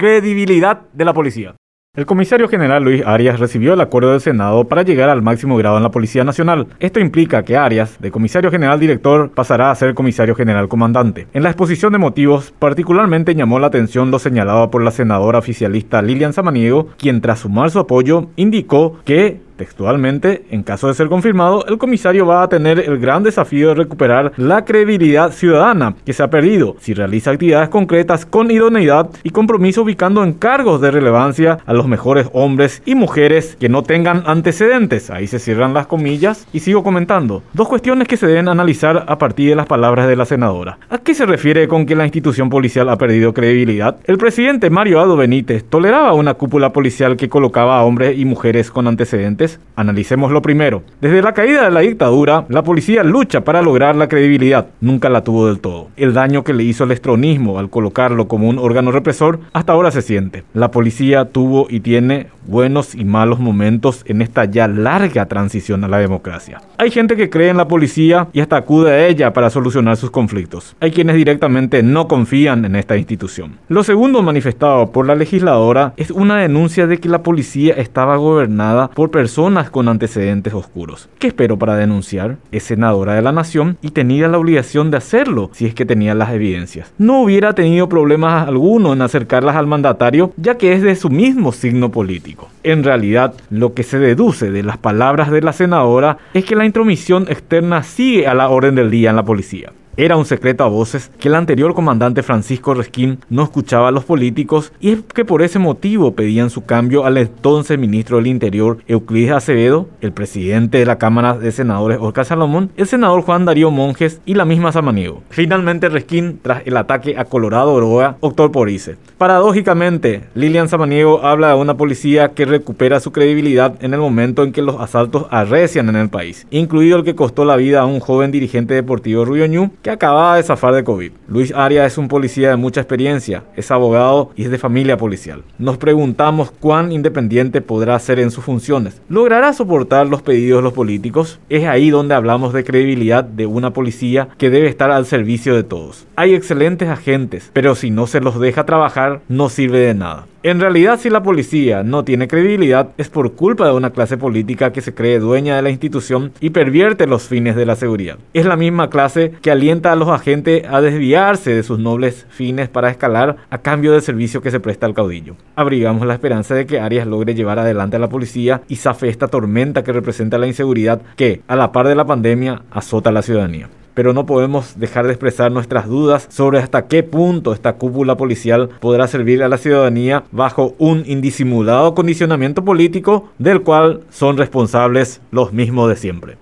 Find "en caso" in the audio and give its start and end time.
20.50-20.88